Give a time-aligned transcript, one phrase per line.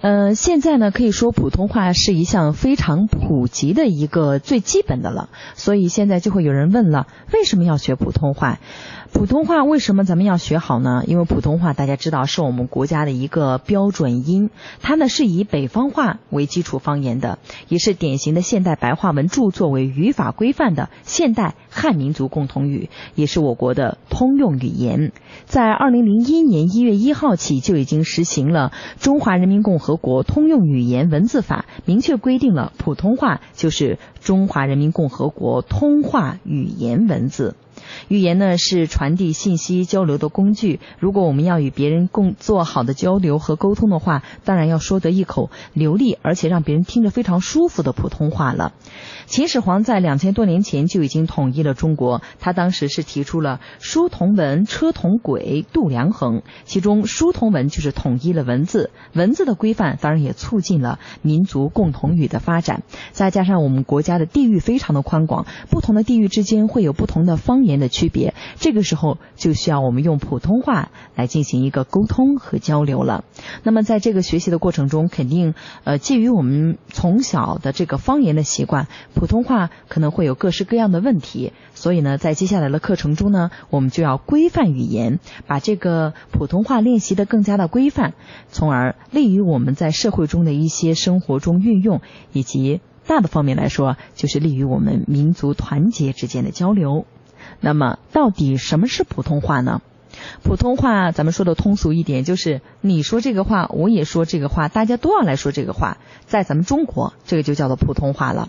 [0.00, 8.58] 呃，现在呢，可以说普通话是一项非常普及的一个最基本的了，所以现在就会有人问了，为什么要学普通话？
[9.12, 11.02] 普通话为什么咱们要学好呢？
[11.06, 14.50] 因为普通话大家知道是我们国家的一个标准音，
[14.80, 17.38] 它呢是以北方话为基础方言的，
[17.68, 25.12] 也是典型的现代白话文著作为语法规范的现代汉民族共同语，也是我国的通用语言。
[25.44, 28.72] 在二零零一年一月一号起就已经实行了
[29.02, 37.54] 《中华人民共和国通用语言文字法》，明确规定了普通话就是中华人民共和国通话语言文字。
[38.08, 40.80] 语言呢是传递信息交流的工具。
[40.98, 48.72] 如果我们要与别人共做好的交流和沟通的话，当然要说得一口流利，而且让别人听着非常舒服的普通话了。
[49.26, 56.42] 秦始皇在两千多年前就已经统一了中国，他当时是提出了书同文、车同轨、度量衡。
[56.64, 62.82] 其中书同文就是统一了文字，文字的规范当然也促进了民族共同语的发展。
[63.12, 73.22] 再加上我们国家的地域非常的宽广，不同的地域之间会有不同的方方言的区别，这个时候就需要我们用普通话来进行一个沟通和交流了。
[73.62, 75.52] 那么在这个学习的过程中，肯定
[75.84, 78.88] 呃基于我们从小的这个方言的习惯。
[79.14, 88.14] 普通话可能会有各式各样的问题，所以呢，在接下来的课程中呢，我们就要规范语言，把这个普通话练习的更加的规范，
[88.48, 92.00] 从而利于我们在社会中的一些生活中运用，
[92.32, 97.04] 以及大的方面来说，就是利于我们民族团结之间的交流。
[97.60, 99.82] 那么，到底什么是普通话呢？
[100.42, 108.48] 普通话，咱们说的通俗一点，就是你说这个话，我也说这个话，大家都要来说这个话，在咱们中国，这个就叫做普通话了。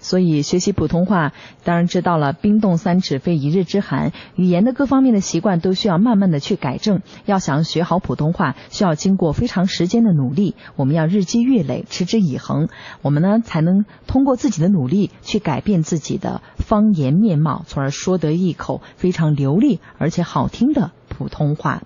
[0.00, 1.32] 所以学习普通话，
[1.64, 7.00] 当然知道了冰冻三尺非一日之寒，语言的各方面的习惯都需要慢慢的去改正。
[7.24, 12.68] 要想学好普通话，需要经过非常时间的努力，我们要日积月累，持之以恒，
[13.02, 20.92] 我们呢才能通过自己的努力去改变自己的方言面貌，从而说得一口非常流利而且好听的。
[21.08, 21.82] 普通话，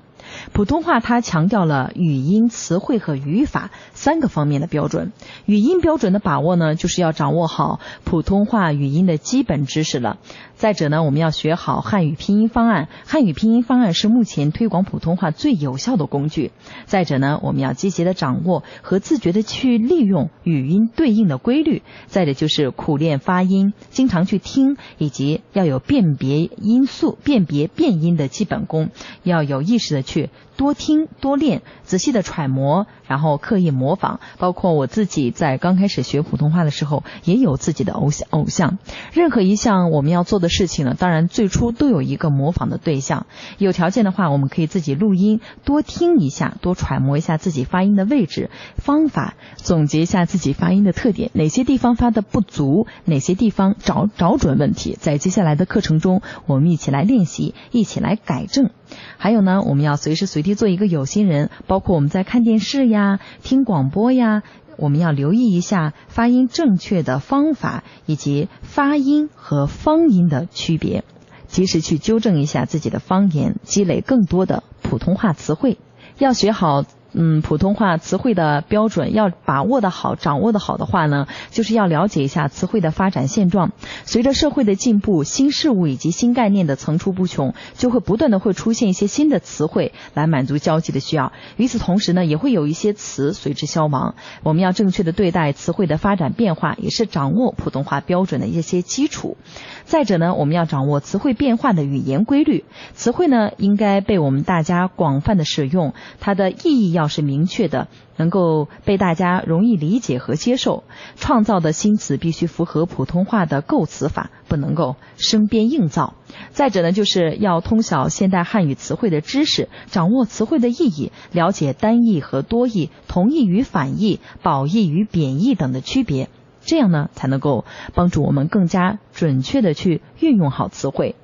[0.52, 5.12] 普通话它强调了语音、词汇和语法三个方面的标准。
[5.46, 10.18] 语音标准的把握呢，就是要掌握好普通话语音的基本知识了。
[10.54, 12.88] 再者呢，我们要学好汉语拼音方案。
[13.04, 16.52] 汉语拼音方案是目前推广普通话最有效的工具。
[16.84, 21.82] 再者呢，我们要积极的掌握和自觉的去利用语音对应的规律。
[22.06, 28.90] 再者就是苦练发音，经常去听，以及要有辨别音素、辨别变音的基本功，
[29.24, 30.11] 要有意识的去。
[30.12, 30.28] 去。
[30.62, 34.20] 多听多练，仔细的揣摩，然后刻意模仿。
[34.38, 38.28] 包括我自己在刚开始学普通话的时候，也有自己的偶像。
[38.30, 38.78] 偶像，
[39.12, 43.26] 任何一项我们要做的事情呢，当然最初都有一个模仿的对象。
[43.58, 54.96] 有条件的话，我们可以自己录音，多听一下，多揣摩一下自己发音的位置、方法，总结一下自己发音的特点，哪些地方发的不足，哪些地方找找准问题。
[55.00, 58.70] 在接下来的课程中，我们一起来练习，一起来改正。
[59.16, 64.42] 还有呢，我们要随时随地做一个有心人，包括我们在看电视呀、听广播呀，
[64.76, 71.04] 我们要留意一下发音正确的方法以及发音和方音的区别，
[71.46, 75.78] 及时去纠正一下自己的方言，积累更多的普通话词汇，
[76.18, 76.84] 要学好。
[77.14, 83.72] 嗯，普通话词汇的标准要把握的好、掌握的好的话呢，就是要了解一下词汇的发展现状。
[84.04, 91.32] 随着社会的进步，新事物以及新概念的层出不穷，就会不断的会出现一些新的词汇来满足交际的需要。
[91.56, 94.14] 与此同时呢，也会有一些词随之消亡。
[94.42, 99.36] 我们要正确的对待词汇的发展变化，也是掌握普通话标准的一些基础。
[99.84, 102.64] 再者呢，我们要掌握词汇变化的语言规律。
[102.94, 110.84] 词汇呢，应该被我们大家广泛的使用，它的意义要要是明确的，能够被大家容易理解和接受。
[111.16, 116.14] 创造的新词必须符合普通话的构词法，不能够生编硬造。
[116.50, 126.28] 再者呢，就是要通晓现代汉语词汇的知识，掌握词汇的意义，了解单义和多义、同义与反义、褒义与贬义等的区别。
[126.60, 127.64] 这样呢，才能够
[127.94, 131.16] 帮助我们更加准确的去运用好词汇。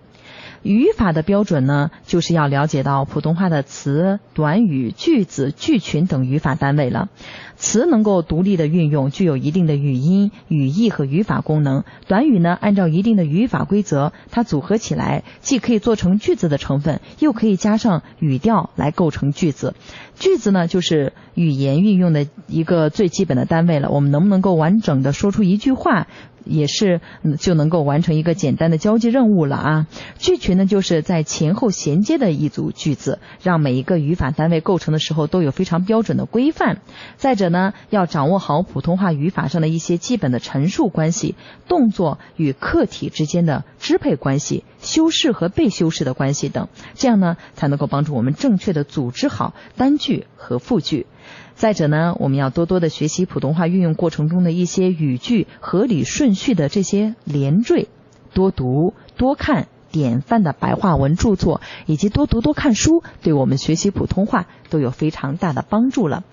[0.63, 7.09] 语法的标准呢，就是要了解到普通话的词、短语、句子、句群等语法单位了。
[7.57, 11.83] 词能够独立的运用，具有一定的语音、语义和语法功能。
[12.07, 19.75] 短语呢，按照一定的语法规则，它组合起来，既可以做成句子的成分，又可以加上语调来构成句子。
[20.15, 23.91] 句子呢，就是语言运用的一个最基本的单位了。
[23.91, 26.07] 我们能不能够完整的说出一句话？
[26.49, 27.01] 也是
[27.39, 29.87] 就能够完成一个简单的交际任务了啊。
[30.19, 36.81] 句群呢，就是在前后衔接的一组句子，让每一个语法单位构成的时候都有非常标准的规范。
[37.17, 41.35] 再者呢，要掌握好普通话语法上的一些基本的陈述关系、
[41.69, 51.07] 动作与客体之间的支配关系、修饰和被修饰的关系等，这样呢，才能够帮助我们正确的组织好单句和复句。
[51.55, 57.89] 再者呢，我们要多多的学习普通话运用过程中的一些语句合理顺去的这些连缀，
[58.33, 66.25] 多读多看典范的白话文著作，以及多读多看书，对我们学习普通话都有非常大的帮助了。